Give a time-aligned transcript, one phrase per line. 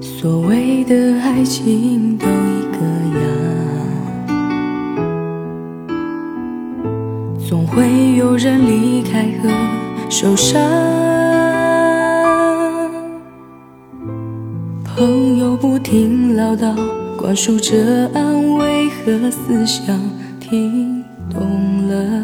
[0.00, 2.78] 所谓的爱情都一个
[3.14, 3.20] 样，
[7.48, 9.48] 总会有人离开和
[10.10, 10.60] 受伤。
[14.84, 16.74] 朋友不停唠叨，
[17.16, 19.96] 灌输着安慰和思想，
[20.40, 22.22] 听懂了，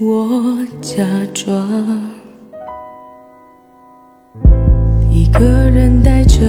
[0.00, 2.21] 我假装。
[5.32, 6.40] 个人带着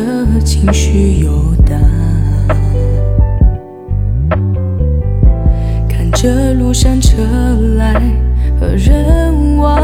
[0.44, 1.80] 情绪游荡，
[5.88, 7.18] 看着路上车
[7.78, 8.02] 来
[8.60, 9.80] 和人往，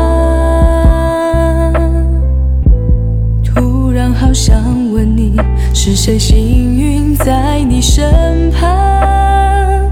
[3.43, 4.55] 突然好想
[4.91, 5.35] 问你，
[5.73, 6.37] 是谁幸
[6.77, 9.89] 运在你身旁，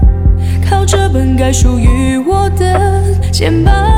[0.68, 3.97] 靠着本该属于我的肩膀。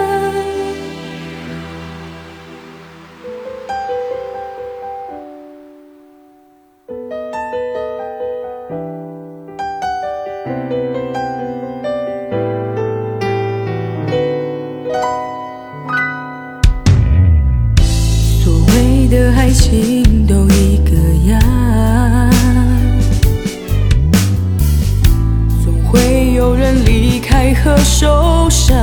[19.11, 20.91] 的爱情都一个
[21.29, 21.37] 样，
[25.61, 28.73] 总会有人离开和受伤。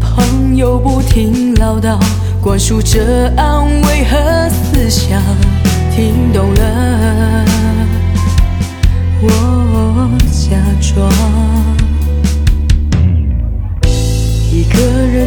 [0.00, 2.00] 朋友不停唠叨，
[2.40, 5.20] 灌输着安慰和思想，
[5.94, 6.87] 听懂了，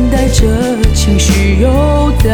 [0.09, 0.45] 带着
[0.94, 2.31] 情绪游荡，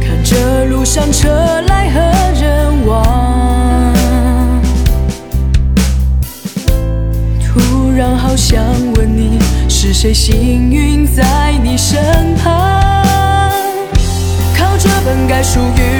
[0.00, 2.00] 看着路上车来和
[2.40, 3.94] 人往，
[7.46, 8.62] 突然好想
[8.94, 13.50] 问你，是谁幸运在你身旁，
[14.56, 15.97] 靠着本该属于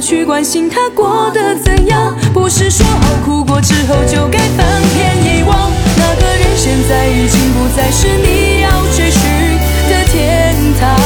[0.00, 9.22] 去关心他过得怎样不是说好哭过之后就该翻篇遗忘那个人现在已经不再是你要追寻
[9.88, 10.96] 的天堂。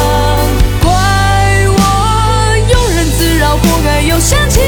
[0.82, 0.90] 怪
[1.68, 1.80] 我
[2.68, 4.60] 庸人自扰活该又想起